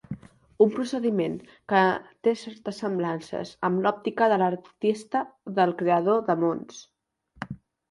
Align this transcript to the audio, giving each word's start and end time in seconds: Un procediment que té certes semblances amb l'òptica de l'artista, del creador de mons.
Un 0.65 0.69
procediment 0.77 1.35
que 1.73 1.81
té 2.27 2.33
certes 2.45 2.79
semblances 2.85 3.53
amb 3.71 3.83
l'òptica 3.85 4.31
de 4.33 4.41
l'artista, 4.45 5.23
del 5.63 5.77
creador 5.85 6.27
de 6.33 6.41
mons. 6.47 6.83